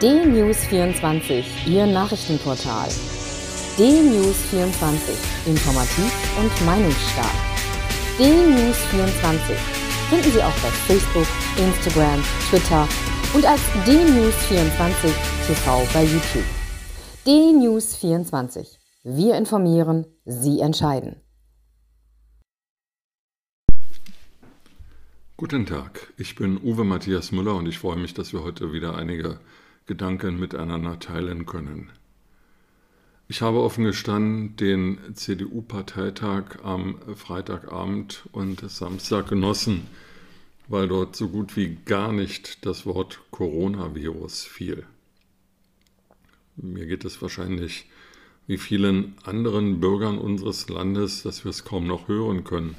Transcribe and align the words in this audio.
D-News24, 0.00 1.66
Ihr 1.66 1.84
Nachrichtenportal. 1.84 2.88
D-News24, 3.78 5.10
informativ 5.44 6.38
und 6.38 6.66
meinungsstark. 6.66 7.34
D-News24 8.16 9.56
finden 10.08 10.30
Sie 10.30 10.40
auch 10.40 10.54
bei 10.62 10.70
Facebook, 10.86 11.26
Instagram, 11.56 12.22
Twitter 12.48 12.86
und 13.34 13.44
als 13.44 13.60
D-News24 13.88 15.10
TV 15.48 15.88
bei 15.92 16.04
YouTube. 16.04 16.46
D-News24. 17.26 18.78
Wir 19.02 19.34
informieren, 19.34 20.06
Sie 20.24 20.60
entscheiden. 20.60 21.16
Guten 25.36 25.66
Tag, 25.66 26.12
ich 26.16 26.36
bin 26.36 26.56
Uwe 26.62 26.84
Matthias 26.84 27.32
Müller 27.32 27.56
und 27.56 27.66
ich 27.66 27.80
freue 27.80 27.96
mich, 27.96 28.14
dass 28.14 28.32
wir 28.32 28.44
heute 28.44 28.72
wieder 28.72 28.94
einige 28.94 29.40
Gedanken 29.88 30.38
miteinander 30.38 31.00
teilen 31.00 31.46
können. 31.46 31.90
Ich 33.26 33.42
habe 33.42 33.60
offen 33.60 33.84
gestanden 33.84 34.54
den 34.56 35.14
CDU-Parteitag 35.14 36.62
am 36.62 36.96
Freitagabend 37.16 38.28
und 38.32 38.60
Samstag 38.70 39.28
genossen, 39.28 39.86
weil 40.68 40.88
dort 40.88 41.16
so 41.16 41.28
gut 41.28 41.56
wie 41.56 41.76
gar 41.86 42.12
nicht 42.12 42.64
das 42.64 42.86
Wort 42.86 43.20
Coronavirus 43.30 44.44
fiel. 44.44 44.86
Mir 46.56 46.86
geht 46.86 47.04
es 47.04 47.20
wahrscheinlich 47.20 47.86
wie 48.46 48.58
vielen 48.58 49.14
anderen 49.24 49.80
Bürgern 49.80 50.18
unseres 50.18 50.68
Landes, 50.68 51.22
dass 51.22 51.44
wir 51.44 51.50
es 51.50 51.64
kaum 51.64 51.86
noch 51.86 52.08
hören 52.08 52.44
können. 52.44 52.76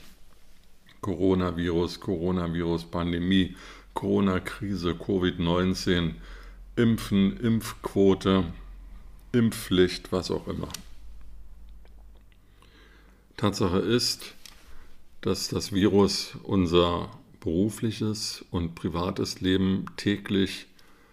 Coronavirus, 1.01 1.99
Coronavirus, 1.99 2.85
Pandemie, 2.85 3.55
Corona-Krise, 3.93 4.91
Covid-19, 4.91 6.13
Impfen, 6.79 7.35
Impfquote, 7.35 8.45
Impfpflicht, 9.33 10.13
was 10.13 10.31
auch 10.31 10.47
immer. 10.47 10.69
Tatsache 13.35 13.79
ist, 13.79 14.33
dass 15.19 15.49
das 15.49 15.73
Virus 15.73 16.37
unser 16.43 17.11
berufliches 17.41 18.45
und 18.49 18.75
privates 18.75 19.41
Leben 19.41 19.87
täglich, 19.97 20.67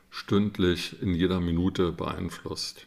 stündlich, 0.08 1.02
in 1.02 1.14
jeder 1.14 1.40
Minute 1.40 1.90
beeinflusst. 1.90 2.86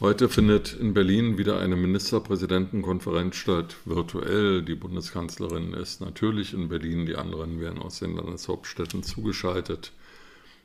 Heute 0.00 0.28
findet 0.28 0.74
in 0.74 0.92
Berlin 0.92 1.38
wieder 1.38 1.60
eine 1.60 1.76
Ministerpräsidentenkonferenz 1.76 3.36
statt, 3.36 3.76
virtuell. 3.84 4.62
Die 4.62 4.74
Bundeskanzlerin 4.74 5.72
ist 5.72 6.00
natürlich 6.00 6.52
in 6.52 6.68
Berlin, 6.68 7.06
die 7.06 7.14
anderen 7.14 7.60
werden 7.60 7.78
aus 7.78 8.00
den 8.00 8.16
Landeshauptstädten 8.16 9.04
zugeschaltet. 9.04 9.92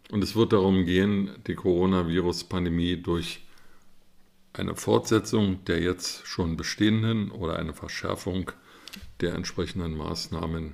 Und 0.09 0.23
es 0.23 0.35
wird 0.35 0.52
darum 0.52 0.83
gehen, 0.83 1.30
die 1.45 1.53
Coronavirus-Pandemie 1.53 2.97
durch 2.97 3.45
eine 4.52 4.75
Fortsetzung 4.75 5.63
der 5.66 5.80
jetzt 5.80 6.25
schon 6.25 6.57
bestehenden 6.57 7.30
oder 7.30 7.59
eine 7.59 7.73
Verschärfung 7.73 8.52
der 9.22 9.35
entsprechenden 9.35 9.95
Maßnahmen 9.95 10.73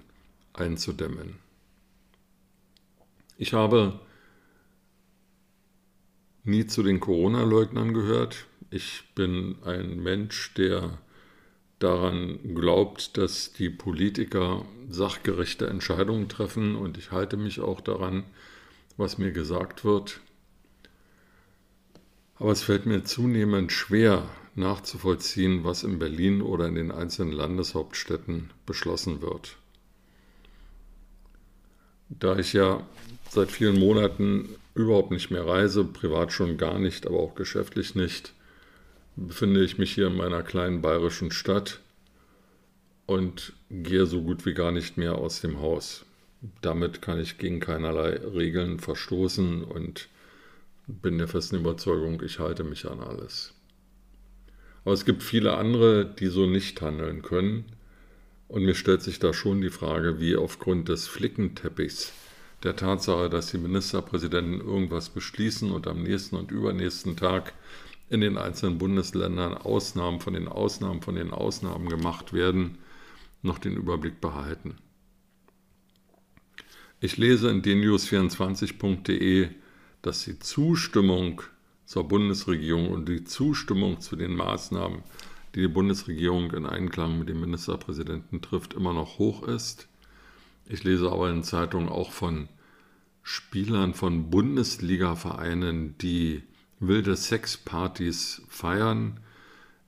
einzudämmen. 0.54 1.36
Ich 3.38 3.54
habe 3.54 4.00
nie 6.46 6.68
zu 6.68 6.84
den 6.84 7.00
Corona-Leugnern 7.00 7.94
gehört. 7.94 8.46
Ich 8.70 9.04
bin 9.16 9.58
ein 9.64 10.02
Mensch, 10.02 10.54
der 10.54 11.00
daran 11.80 12.56
glaubt, 12.56 13.18
dass 13.18 13.52
die 13.54 13.70
Politiker 13.70 14.66
sachgerechte 14.90 15.68
Entscheidungen 15.68 16.30
treffen 16.30 16.76
und 16.76 16.98
ich 16.98 17.12
halte 17.12 17.36
mich 17.38 17.60
auch 17.60 17.82
daran, 17.82 18.24
was 18.98 19.18
mir 19.18 19.32
gesagt 19.32 19.84
wird. 19.84 20.22
Aber 22.38 22.52
es 22.52 22.64
fällt 22.64 22.86
mir 22.86 23.04
zunehmend 23.04 23.72
schwer 23.72 24.30
nachzuvollziehen, 24.56 25.64
was 25.64 25.84
in 25.84 26.00
Berlin 26.00 26.42
oder 26.42 26.68
in 26.68 26.76
den 26.76 26.92
einzelnen 26.92 27.34
Landeshauptstädten 27.34 28.52
beschlossen 28.66 29.22
wird. 29.22 29.58
Da 32.10 32.38
ich 32.38 32.54
ja 32.54 32.86
seit 33.30 33.52
vielen 33.52 33.80
Monaten 33.80 34.50
überhaupt 34.76 35.12
nicht 35.12 35.32
mehr 35.32 35.46
reise, 35.46 35.86
privat 35.86 36.32
schon 36.32 36.58
gar 36.58 36.78
nicht, 36.78 37.08
aber 37.08 37.20
auch 37.20 37.34
geschäftlich 37.34 37.96
nicht, 37.96 38.34
befinde 39.16 39.64
ich 39.64 39.78
mich 39.78 39.94
hier 39.94 40.08
in 40.08 40.18
meiner 40.18 40.44
kleinen 40.44 40.82
bayerischen 40.82 41.32
Stadt 41.32 41.80
und 43.06 43.54
gehe 43.72 44.06
so 44.06 44.22
gut 44.22 44.46
wie 44.46 44.54
gar 44.54 44.72
nicht 44.72 44.98
mehr 44.98 45.16
aus 45.16 45.42
dem 45.42 45.60
Haus. 45.60 46.06
Damit 46.62 47.02
kann 47.02 47.20
ich 47.20 47.38
gegen 47.38 47.60
keinerlei 47.60 48.18
Regeln 48.18 48.80
verstoßen 48.80 49.64
und 49.64 50.10
bin 50.88 51.18
der 51.18 51.28
festen 51.28 51.56
Überzeugung, 51.56 52.22
ich 52.22 52.40
halte 52.40 52.64
mich 52.64 52.86
an 52.86 53.00
alles. 53.00 53.54
Aber 54.84 54.94
es 54.94 55.06
gibt 55.06 55.24
viele 55.24 55.56
andere, 55.56 56.06
die 56.06 56.28
so 56.28 56.46
nicht 56.46 56.82
handeln 56.82 57.24
können. 57.24 57.66
Und 58.48 58.64
mir 58.64 58.76
stellt 58.76 59.02
sich 59.02 59.18
da 59.18 59.34
schon 59.34 59.62
die 59.62 59.72
Frage, 59.72 60.20
wie 60.20 60.36
aufgrund 60.36 60.90
des 60.90 61.08
Flickenteppichs 61.08 62.14
der 62.64 62.76
Tatsache, 62.76 63.30
dass 63.30 63.52
die 63.52 63.58
Ministerpräsidenten 63.58 64.60
irgendwas 64.60 65.10
beschließen 65.10 65.72
und 65.72 65.88
am 65.88 66.04
nächsten 66.04 66.36
und 66.36 66.52
übernächsten 66.52 67.16
Tag 67.16 67.54
in 68.10 68.22
den 68.22 68.38
einzelnen 68.38 68.78
Bundesländern 68.78 69.56
Ausnahmen 69.56 70.20
von 70.20 70.34
den 70.34 70.48
Ausnahmen 70.48 71.02
von 71.02 71.16
den 71.16 71.32
Ausnahmen 71.32 71.90
gemacht 71.90 72.34
werden, 72.34 72.78
noch 73.42 73.60
den 73.60 73.76
Überblick 73.76 74.22
behalten. 74.22 74.76
Ich 77.00 77.18
lese 77.18 77.50
in 77.50 77.62
dnews24.de, 77.62 79.50
dass 80.02 80.24
die 80.24 80.40
Zustimmung 80.40 81.42
zur 81.86 82.08
Bundesregierung 82.08 82.90
und 82.90 83.08
die 83.08 83.24
Zustimmung 83.26 84.00
zu 84.00 84.16
den 84.16 84.36
Maßnahmen, 84.36 85.04
die 85.54 85.62
die 85.62 85.68
Bundesregierung 85.68 86.52
in 86.52 86.66
Einklang 86.66 87.20
mit 87.20 87.30
dem 87.30 87.42
Ministerpräsidenten 87.42 88.42
trifft, 88.42 88.74
immer 88.74 88.94
noch 88.94 89.20
hoch 89.20 89.44
ist. 89.44 89.88
Ich 90.68 90.84
lese 90.84 91.12
aber 91.12 91.30
in 91.30 91.44
Zeitungen 91.44 91.90
auch 91.90 92.12
von 92.12 92.50
Spielern 93.22 93.94
von 93.94 94.30
Bundesliga-Vereinen, 94.30 95.98
die 96.00 96.44
wilde 96.80 97.16
Sexpartys 97.16 98.42
feiern. 98.50 99.20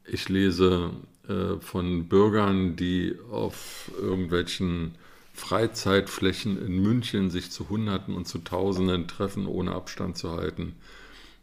Ich 0.05 0.29
lese 0.29 0.91
äh, 1.27 1.59
von 1.59 2.07
Bürgern, 2.07 2.75
die 2.75 3.15
auf 3.31 3.91
irgendwelchen 3.99 4.95
Freizeitflächen 5.33 6.63
in 6.63 6.81
München 6.81 7.29
sich 7.29 7.51
zu 7.51 7.69
Hunderten 7.69 8.15
und 8.15 8.27
zu 8.27 8.39
Tausenden 8.39 9.07
treffen, 9.07 9.45
ohne 9.45 9.73
Abstand 9.73 10.17
zu 10.17 10.31
halten. 10.31 10.75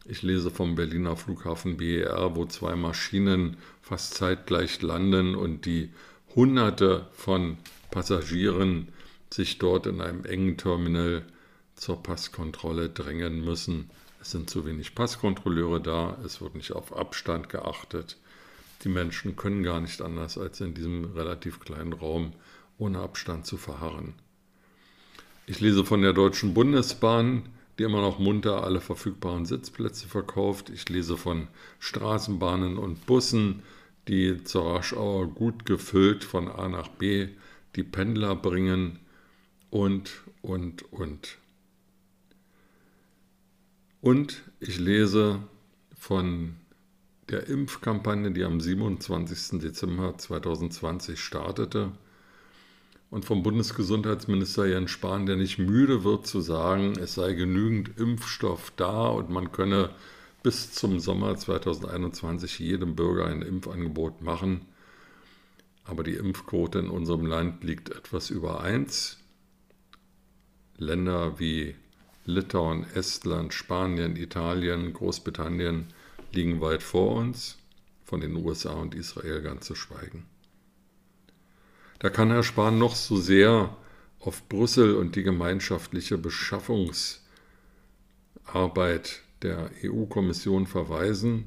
Ich 0.05 0.23
lese 0.23 0.51
vom 0.51 0.75
Berliner 0.75 1.17
Flughafen 1.17 1.77
BER, 1.77 2.37
wo 2.37 2.45
zwei 2.47 2.77
Maschinen 2.77 3.57
fast 3.83 4.15
zeitgleich 4.15 4.83
landen 4.83 5.35
und 5.35 5.65
die 5.65 5.91
Hunderte 6.35 7.07
von 7.13 7.57
Passagieren 7.91 8.89
sich 9.35 9.59
dort 9.59 9.87
in 9.87 10.01
einem 10.01 10.25
engen 10.25 10.57
Terminal 10.57 11.25
zur 11.75 12.01
Passkontrolle 12.01 12.89
drängen 12.89 13.45
müssen. 13.45 13.91
Es 14.21 14.31
sind 14.31 14.49
zu 14.49 14.65
wenig 14.65 14.95
Passkontrolleure 14.95 15.81
da, 15.81 16.17
es 16.25 16.41
wird 16.41 16.55
nicht 16.55 16.73
auf 16.73 16.97
Abstand 16.97 17.49
geachtet. 17.49 18.17
Die 18.85 18.89
Menschen 18.89 19.35
können 19.35 19.65
gar 19.65 19.81
nicht 19.81 20.01
anders, 20.03 20.39
als 20.39 20.61
in 20.61 20.75
diesem 20.75 21.13
relativ 21.17 21.59
kleinen 21.59 21.93
Raum 21.93 22.33
ohne 22.79 23.01
Abstand 23.01 23.45
zu 23.45 23.57
verharren. 23.57 24.15
Ich 25.47 25.59
lese 25.59 25.85
von 25.85 26.01
der 26.01 26.13
Deutschen 26.13 26.55
Bundesbahn, 26.55 27.43
die 27.79 27.83
immer 27.83 28.03
noch 28.03 28.21
munter 28.21 28.63
alle 28.63 28.81
verfügbaren 28.81 29.47
Sitzplätze 29.47 30.07
verkauft. 30.07 30.71
Ich 30.71 30.89
lese 30.89 31.17
von 31.17 31.49
Straßenbahnen 31.81 32.79
und 32.79 33.05
Bussen, 33.05 33.65
die 34.07 34.45
zur 34.45 34.77
Raschauer 34.77 35.27
gut 35.27 35.67
gefüllt 35.67 36.23
von 36.23 36.49
A 36.49 36.69
nach 36.69 36.89
B 36.89 37.31
die 37.75 37.83
Pendler 37.83 38.37
bringen 38.37 39.01
und, 39.75 40.23
und, 40.41 40.93
und. 40.93 41.39
Und 44.01 44.45
ich 44.61 44.79
lese 44.79 45.41
von 45.99 46.55
der 47.29 47.49
Impfkampagne, 47.49 48.31
die 48.31 48.45
am 48.45 48.61
27. 48.61 49.59
Dezember 49.59 50.17
2020 50.17 51.19
startete 51.19 51.91
und 53.11 53.25
vom 53.25 53.43
Bundesgesundheitsminister 53.43 54.65
Jens 54.67 54.93
Spahn, 54.93 55.27
der 55.27 55.35
nicht 55.35 55.59
müde 55.59 56.05
wird 56.05 56.29
zu 56.29 56.41
sagen, 56.41 56.93
es 57.01 57.15
sei 57.15 57.33
genügend 57.33 57.99
Impfstoff 57.99 58.73
da 58.77 59.09
und 59.09 59.29
man 59.29 59.51
könne 59.51 59.91
bis 60.45 60.71
zum 60.71 61.01
Sommer 61.01 61.37
2021 61.37 62.61
jedem 62.61 62.95
Bürger 62.95 63.27
ein 63.27 63.43
Impfangebot 63.43 64.23
machen. 64.23 64.67
Aber 65.83 66.05
die 66.05 66.15
Impfquote 66.15 66.79
in 66.79 66.91
unserem 66.91 67.27
Land 67.27 67.65
liegt 67.65 67.89
etwas 67.89 68.31
über 68.31 68.61
1. 68.61 69.19
Länder 70.79 71.39
wie 71.39 71.77
Litauen, 72.27 72.87
Estland, 72.95 73.55
Spanien, 73.55 74.17
Italien, 74.17 74.93
Großbritannien 74.93 75.87
liegen 76.33 76.61
weit 76.61 76.83
vor 76.83 77.13
uns, 77.13 77.59
von 78.05 78.21
den 78.21 78.35
USA 78.37 78.73
und 78.73 78.95
Israel 78.95 79.43
ganz 79.43 79.67
zu 79.67 79.75
schweigen. 79.75 80.27
Da 81.99 82.11
kann 82.11 82.31
Herr 82.31 82.43
Spahn 82.43 82.79
noch 82.79 82.97
so 82.97 83.17
sehr 83.17 83.77
auf 84.21 84.49
Brüssel 84.49 84.97
und 84.97 85.17
die 85.17 85.23
gemeinschaftliche 85.23 86.19
Beschaffungs 86.19 87.25
Arbeit 88.45 89.23
der 89.43 89.71
EU-Kommission 89.83 90.67
verweisen. 90.67 91.45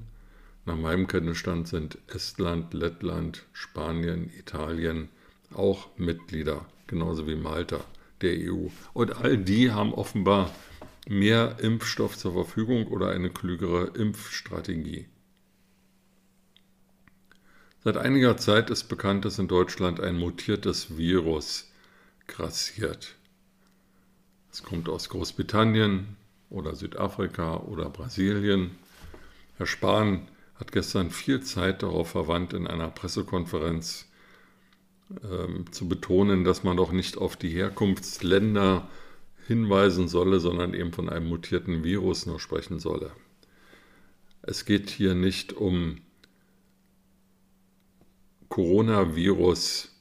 Nach 0.66 0.78
meinem 0.78 1.08
Kenntnisstand 1.08 1.68
sind 1.68 1.98
Estland, 2.08 2.74
Lettland, 2.74 3.46
Spanien, 3.52 4.32
Italien 4.38 5.10
auch 5.54 5.90
Mitglieder, 5.98 6.66
genauso 6.88 7.28
wie 7.28 7.36
Malta 7.36 7.84
der 8.22 8.52
EU. 8.52 8.68
Und 8.94 9.18
all 9.18 9.38
die 9.38 9.72
haben 9.72 9.94
offenbar 9.94 10.52
mehr 11.08 11.58
Impfstoff 11.60 12.18
zur 12.18 12.34
Verfügung 12.34 12.88
oder 12.88 13.10
eine 13.10 13.30
klügere 13.30 13.88
Impfstrategie. 13.98 15.08
Seit 17.84 17.98
einiger 17.98 18.38
Zeit 18.38 18.70
ist 18.70 18.86
bekannt, 18.86 19.24
dass 19.24 19.40
in 19.40 19.48
Deutschland 19.48 20.00
ein 20.02 20.18
mutiertes 20.18 20.98
Virus 20.98 21.72
grassiert. 22.28 23.16
Es 24.52 24.64
kommt 24.64 24.90
aus 24.90 25.10
Großbritannien 25.10 26.18
oder 26.50 26.76
Südafrika 26.76 27.58
oder 27.58 27.90
Brasilien. 27.90 28.72
Herr 29.58 29.68
Spahn 29.68 30.28
hat 30.56 30.72
gestern 30.72 31.12
viel 31.12 31.42
Zeit 31.44 31.84
darauf 31.84 32.10
verwandt, 32.10 32.54
in 32.54 32.68
einer 32.68 32.90
Pressekonferenz 32.90 34.07
ähm, 35.24 35.72
zu 35.72 35.88
betonen, 35.88 36.44
dass 36.44 36.64
man 36.64 36.78
doch 36.78 36.92
nicht 36.92 37.18
auf 37.18 37.36
die 37.36 37.50
Herkunftsländer 37.50 38.88
hinweisen 39.48 40.08
solle, 40.08 40.40
sondern 40.40 40.74
eben 40.74 40.92
von 40.92 41.10
einem 41.10 41.28
mutierten 41.28 41.84
Virus 41.84 42.26
nur 42.26 42.40
sprechen 42.40 42.80
solle. 42.80 43.12
Es 44.42 44.66
geht 44.66 44.90
hier 44.90 45.16
nicht 45.16 45.54
um 45.54 46.00
Coronavirus 48.50 49.94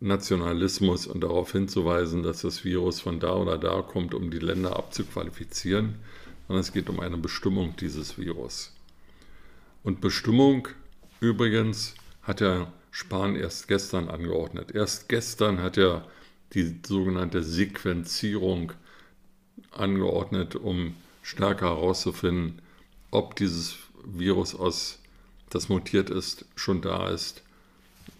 Nationalismus 0.00 1.06
und 1.06 1.22
darauf 1.22 1.52
hinzuweisen, 1.52 2.22
dass 2.22 2.42
das 2.42 2.64
Virus 2.64 3.00
von 3.00 3.18
da 3.18 3.34
oder 3.34 3.58
da 3.58 3.82
kommt, 3.82 4.14
um 4.14 4.30
die 4.30 4.38
Länder 4.38 4.76
abzuqualifizieren, 4.76 5.96
sondern 6.46 6.60
es 6.60 6.72
geht 6.72 6.88
um 6.88 7.00
eine 7.00 7.16
Bestimmung 7.16 7.74
dieses 7.76 8.16
Virus. 8.16 8.72
Und 9.82 10.00
Bestimmung 10.00 10.68
übrigens 11.20 11.94
hat 12.22 12.40
er 12.40 12.72
Spahn 12.98 13.36
erst 13.36 13.68
gestern 13.68 14.08
angeordnet. 14.08 14.72
Erst 14.74 15.08
gestern 15.08 15.62
hat 15.62 15.76
er 15.76 16.04
die 16.52 16.80
sogenannte 16.84 17.44
Sequenzierung 17.44 18.72
angeordnet, 19.70 20.56
um 20.56 20.96
stärker 21.22 21.76
herauszufinden, 21.76 22.60
ob 23.12 23.36
dieses 23.36 23.76
Virus 24.04 24.56
aus, 24.56 24.98
das 25.48 25.68
mutiert 25.68 26.10
ist, 26.10 26.44
schon 26.56 26.82
da 26.82 27.08
ist 27.08 27.44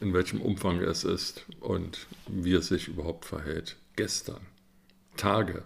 in 0.00 0.14
welchem 0.14 0.40
Umfang 0.40 0.78
es 0.78 1.02
ist 1.02 1.44
und 1.58 2.06
wie 2.28 2.52
es 2.52 2.68
sich 2.68 2.86
überhaupt 2.86 3.24
verhält. 3.24 3.74
Gestern, 3.96 4.46
Tage, 5.16 5.64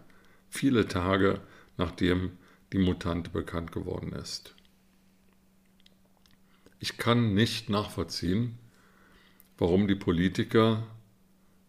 viele 0.48 0.88
Tage 0.88 1.42
nachdem 1.76 2.38
die 2.72 2.78
Mutante 2.78 3.28
bekannt 3.28 3.72
geworden 3.72 4.12
ist. 4.12 4.54
Ich 6.80 6.96
kann 6.96 7.34
nicht 7.34 7.68
nachvollziehen, 7.68 8.56
warum 9.62 9.88
die 9.88 9.94
Politiker, 9.94 10.82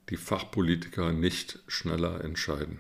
die 0.10 0.18
Fachpolitiker 0.18 1.14
nicht 1.14 1.60
schneller 1.68 2.24
entscheiden. 2.24 2.80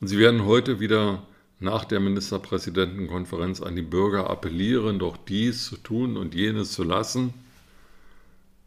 Und 0.00 0.08
sie 0.08 0.18
werden 0.18 0.46
heute 0.46 0.80
wieder 0.80 1.26
nach 1.60 1.84
der 1.84 2.00
Ministerpräsidentenkonferenz 2.00 3.60
an 3.60 3.76
die 3.76 3.82
Bürger 3.82 4.30
appellieren, 4.30 4.98
doch 4.98 5.16
dies 5.16 5.66
zu 5.66 5.76
tun 5.76 6.16
und 6.16 6.34
jenes 6.34 6.72
zu 6.72 6.84
lassen 6.84 7.34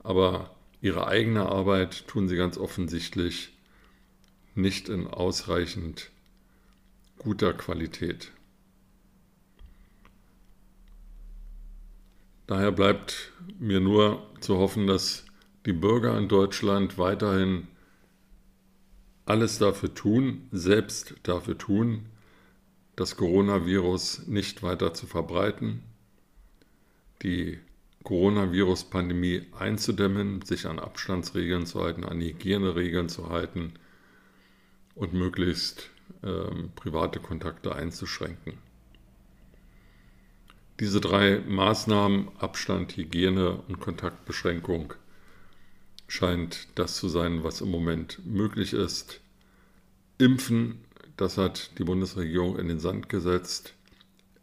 aber 0.04 0.56
ihre 0.82 1.08
eigene 1.08 1.46
Arbeit 1.46 2.08
tun 2.08 2.28
sie 2.28 2.36
ganz 2.36 2.58
offensichtlich 2.58 3.52
nicht 4.56 4.90
in 4.90 5.08
ausreichend 5.08 6.10
guter 7.18 7.54
Qualität. 7.54 8.32
Daher 12.52 12.74
bleibt 12.74 13.32
mir 13.60 13.80
nur 13.80 14.28
zu 14.42 14.58
hoffen, 14.58 14.86
dass 14.86 15.26
die 15.66 15.72
Bürger 15.72 16.18
in 16.18 16.28
Deutschland 16.28 16.98
weiterhin 16.98 17.70
alles 19.26 19.58
dafür 19.58 19.94
tun, 19.94 20.50
selbst 20.52 21.16
dafür 21.24 21.58
tun, 21.58 22.08
das 22.98 23.16
Coronavirus 23.16 24.28
nicht 24.28 24.64
weiter 24.64 24.94
zu 24.94 25.08
verbreiten, 25.08 25.82
die 27.22 27.58
Coronavirus-Pandemie 28.04 29.44
einzudämmen, 29.58 30.42
sich 30.42 30.68
an 30.68 30.78
Abstandsregeln 30.78 31.66
zu 31.66 31.82
halten, 31.82 32.04
an 32.04 32.20
Hygieneregeln 32.20 33.08
zu 33.08 33.30
halten 33.30 33.76
und 34.94 35.14
möglichst 35.14 35.90
ähm, 36.22 36.72
private 36.76 37.22
Kontakte 37.22 37.74
einzuschränken. 37.74 38.58
Diese 40.80 41.02
drei 41.02 41.40
Maßnahmen, 41.40 42.30
Abstand, 42.40 42.98
Hygiene 42.98 43.62
und 43.68 43.80
Kontaktbeschränkung, 43.80 44.94
scheint 46.08 46.68
das 46.76 46.96
zu 46.96 47.08
sein, 47.08 47.44
was 47.44 47.62
im 47.62 47.70
Moment 47.70 48.20
möglich 48.26 48.74
ist. 48.74 49.22
Impfen, 50.18 50.80
das 51.18 51.38
hat 51.38 51.72
die 51.78 51.84
Bundesregierung 51.84 52.58
in 52.58 52.68
den 52.68 52.80
Sand 52.80 53.10
gesetzt. 53.10 53.74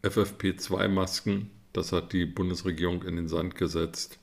FFP2-Masken, 0.02 1.50
das 1.72 1.92
hat 1.92 2.12
die 2.12 2.24
Bundesregierung 2.24 3.02
in 3.02 3.16
den 3.16 3.28
Sand 3.28 3.56
gesetzt. 3.56 4.18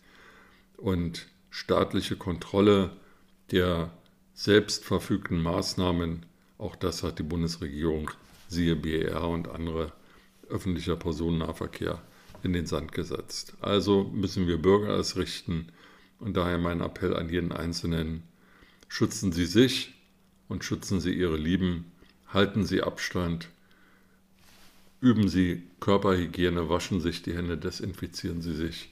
Und 0.77 1.27
staatliche 1.49 2.15
Kontrolle 2.15 2.91
der 3.51 3.91
selbstverfügten 4.33 5.41
Maßnahmen, 5.41 6.25
auch 6.57 6.75
das 6.75 7.03
hat 7.03 7.19
die 7.19 7.23
Bundesregierung, 7.23 8.11
siehe 8.47 8.75
BER 8.75 9.27
und 9.27 9.47
andere 9.47 9.91
öffentlicher 10.49 10.95
Personennahverkehr, 10.95 12.01
in 12.43 12.53
den 12.53 12.65
Sand 12.65 12.91
gesetzt. 12.91 13.53
Also 13.59 14.03
müssen 14.03 14.47
wir 14.47 14.61
Bürger 14.61 14.97
es 14.97 15.17
richten 15.17 15.67
und 16.19 16.37
daher 16.37 16.57
mein 16.57 16.81
Appell 16.81 17.15
an 17.15 17.29
jeden 17.29 17.51
Einzelnen, 17.51 18.23
schützen 18.87 19.31
Sie 19.31 19.45
sich 19.45 19.93
und 20.47 20.63
schützen 20.63 20.99
Sie 20.99 21.13
Ihre 21.13 21.37
Lieben, 21.37 21.91
halten 22.27 22.65
Sie 22.65 22.81
Abstand, 22.81 23.49
üben 25.01 25.27
Sie 25.27 25.63
Körperhygiene, 25.79 26.69
waschen 26.69 27.01
sich 27.01 27.21
die 27.21 27.35
Hände, 27.35 27.57
desinfizieren 27.57 28.41
Sie 28.41 28.55
sich. 28.55 28.91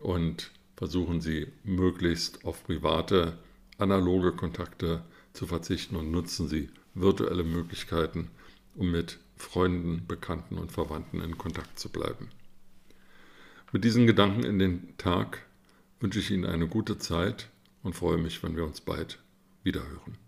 Und 0.00 0.50
versuchen 0.76 1.20
Sie 1.20 1.48
möglichst 1.64 2.44
auf 2.44 2.64
private, 2.64 3.38
analoge 3.78 4.32
Kontakte 4.32 5.02
zu 5.32 5.46
verzichten 5.46 5.96
und 5.96 6.10
nutzen 6.10 6.48
Sie 6.48 6.70
virtuelle 6.94 7.44
Möglichkeiten, 7.44 8.30
um 8.74 8.90
mit 8.90 9.18
Freunden, 9.36 10.06
Bekannten 10.06 10.58
und 10.58 10.72
Verwandten 10.72 11.20
in 11.20 11.38
Kontakt 11.38 11.78
zu 11.78 11.88
bleiben. 11.88 12.30
Mit 13.72 13.84
diesen 13.84 14.06
Gedanken 14.06 14.44
in 14.44 14.58
den 14.58 14.96
Tag 14.98 15.46
wünsche 16.00 16.18
ich 16.18 16.30
Ihnen 16.30 16.44
eine 16.44 16.68
gute 16.68 16.98
Zeit 16.98 17.48
und 17.82 17.94
freue 17.94 18.18
mich, 18.18 18.42
wenn 18.42 18.56
wir 18.56 18.64
uns 18.64 18.80
bald 18.80 19.18
wiederhören. 19.62 20.18